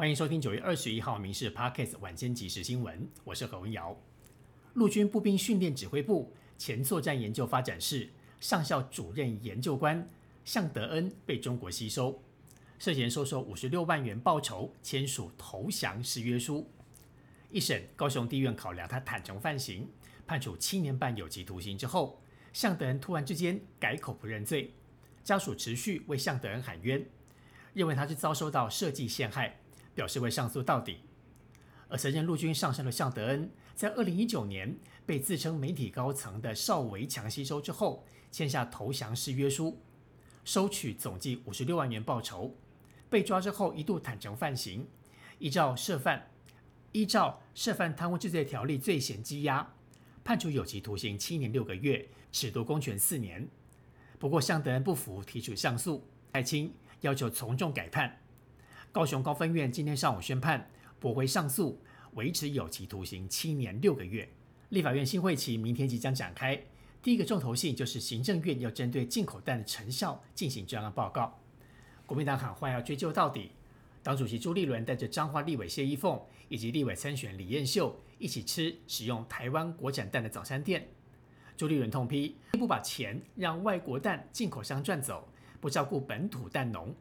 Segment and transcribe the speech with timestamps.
[0.00, 3.94] 欢迎收听九月二十一号《民事 Parkes》晚间即时新闻，我是何文瑶。
[4.72, 8.08] 陆军步兵训练指挥部前作战研究发展室
[8.40, 10.08] 上校主任研究官
[10.42, 12.18] 向德恩被中国吸收，
[12.78, 16.66] 涉嫌收受五十六万元报酬，签署投降誓约书。
[17.50, 19.86] 一审高雄地院考量他坦诚犯行，
[20.26, 22.22] 判处七年半有期徒刑之后，
[22.54, 24.72] 向德恩突然之间改口不认罪，
[25.22, 27.04] 家属持续为向德恩喊冤，
[27.74, 29.58] 认为他是遭受到设计陷害。
[30.00, 31.00] 表示会上诉到底。
[31.86, 39.78] 而曾任陆军上将的向德恩，在二零一九年被自称媒体高层的邵维强吸收之后，签下投降誓约书，
[40.42, 42.56] 收取总计五十六万元报酬。
[43.10, 44.88] 被抓之后，一度坦诚犯行，
[45.38, 46.30] 依照涉犯
[46.92, 49.74] 依照涉犯贪污治罪条例罪嫌羁押，
[50.24, 53.46] 判处有期徒刑七年六个月，褫夺公权四年。
[54.18, 56.72] 不过向德恩不服，提出上诉，太清
[57.02, 58.18] 要求从重改判。
[58.92, 60.68] 高雄高分院今天上午宣判
[60.98, 61.80] 驳回上诉，
[62.14, 64.28] 维持有期徒刑七年六个月。
[64.70, 66.60] 立法院新会期明天即将展开，
[67.00, 71.38] 第一个重头戏就是行政院要针对进口蛋的成效进行专案报告。
[72.04, 73.52] 国民党喊话要追究到底。
[74.02, 80.88] 党主席朱立伦带着彰化立委谢依凤以及立委参选李彦秀一起吃使用台湾国产蛋的早餐店。
[81.56, 85.28] 朱立伦痛批不把钱让外国蛋进口商赚走，
[85.60, 86.92] 不照顾本土蛋农。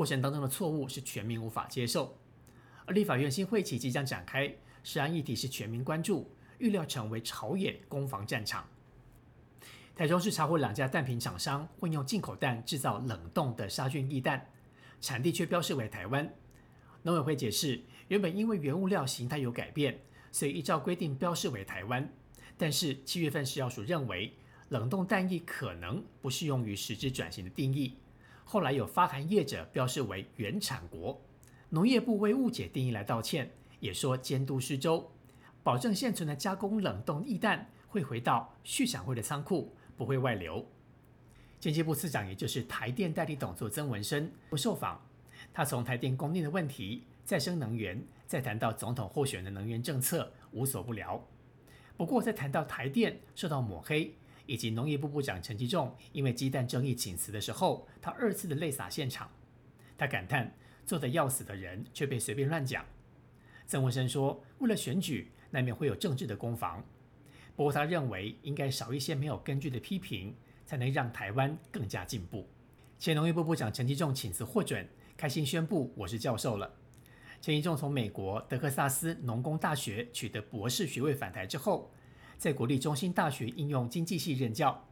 [0.00, 2.16] 过程当中的错误是全民无法接受，
[2.86, 4.50] 而立法院新会期即将展开，
[4.82, 8.66] 涉案议题是全民关注，预料成为朝野攻防战场。
[9.94, 14.50] 台中市查获两家蛋品厂商混用进口蛋制造冷冻的杀菌液蛋，
[15.02, 16.32] 产地却标示为台湾。
[17.02, 20.00] 农委会解释，原本因为原物料形态有改变，
[20.32, 22.10] 所以依照规定标示为台湾，
[22.56, 24.32] 但是七月份食药署认为
[24.70, 27.98] 冷冻蛋液可能不适用于实质转型的定义。
[28.50, 31.22] 后来有发函业者标示为原产国，
[31.68, 33.48] 农业部为误解定义来道歉，
[33.78, 35.08] 也说监督失周，
[35.62, 40.66] 保证现存的加工冷冻液蛋会回到续产会的仓库，不会外流。
[41.60, 45.00] 经济部次长也就是台电代理董座曾文生不受访，
[45.52, 51.24] 他从台电供电的问题、再生能源，再谈到总统候选的能源政策，无所不聊。
[51.96, 54.12] 不过在谈到台电受到抹黑。
[54.46, 59.30] 以及农业部部长陈吉仲因为鸡蛋争议请辞的时候，他二次的泪洒现场。
[59.96, 60.54] 他感叹
[60.86, 62.84] 做得要死的人却被随便乱讲。
[63.66, 66.84] 曾文生说，为了选举，难免会有政治的攻防。
[67.54, 70.34] 不过他认为应该少一些没有根据的批评，
[70.64, 72.48] 才能让台湾更加进步。
[72.98, 76.74] 前农业部部长陈吉仲请辞获准，开心宣布我是教授了。
[77.40, 81.92] 陈吉仲从美国德克萨斯农工大学取得博士学位返台之后。
[82.40, 84.88] 在国立中心大学应用经济系任教，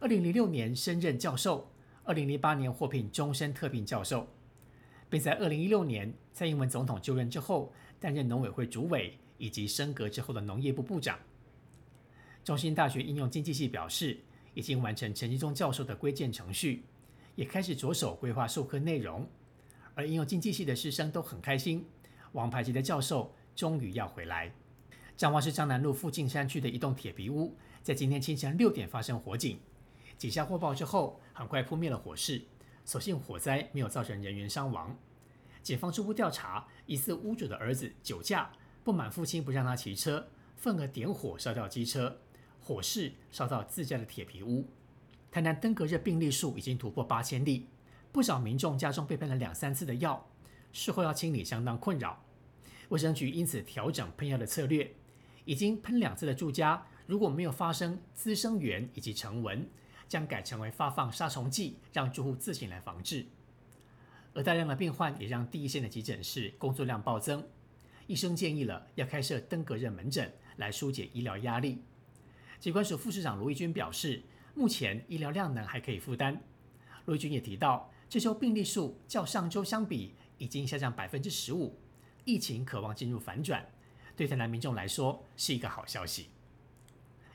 [0.00, 1.70] 二零零六年升任教授，
[2.04, 4.26] 二零零八年获聘终身特聘教授，
[5.10, 7.70] 并在二零一六年蔡英文总统就任之后
[8.00, 11.18] 担任农委会主委以及升格之后的农业部部长。
[12.42, 14.18] 中心大学应用经济系表示，
[14.54, 16.84] 已经完成陈吉忠教授的规建程序，
[17.34, 19.28] 也开始着手规划授课内容，
[19.94, 21.84] 而应用经济系的师生都很开心，
[22.32, 24.50] 王牌级的教授终于要回来。
[25.16, 29.58] 彰化市彰南路附近山区的一栋铁皮屋，在今天清晨六点发生火警。
[30.18, 32.42] 几下火爆之后，很快扑灭了火势。
[32.84, 34.94] 所幸火灾没有造成人员伤亡。
[35.62, 38.52] 警方初步调查，疑似屋主的儿子酒驾，
[38.84, 42.18] 不满父亲不让他骑车，愤而点火烧掉机车，
[42.60, 44.68] 火势烧到自家的铁皮屋。
[45.30, 47.70] 台南登革热病例数已经突破八千例，
[48.12, 50.28] 不少民众家中被喷了两三次的药，
[50.72, 52.22] 事后要清理相当困扰。
[52.90, 54.94] 卫生局因此调整喷药的策略。
[55.46, 59.66] 已经喷两次的住家，如果没有发生滋生源以及成蚊，
[60.08, 63.24] 将改成为发放杀虫剂，让住户自行来防治。
[64.34, 67.42] 而大量的病患也让第一线的急诊室工作量暴增，
[68.06, 71.82] 医生建议了要开设登革热门诊来疏解医疗压力。
[72.58, 74.22] 疾管署副市长卢义军表示，
[74.54, 76.42] 目前医疗量能还可以负担。
[77.04, 81.78] 卢义军也提到，这周病例数较上周相比已经下降百分之十五，
[82.24, 83.64] 疫情渴望进入反转。
[84.16, 86.28] 对台南民众来说是一个好消息。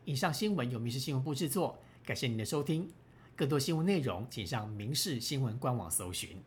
[0.03, 2.91] 以上新闻由民事新闻部制作，感谢您的收听。
[3.35, 6.37] 更多新闻内容，请上民事新闻官网搜寻。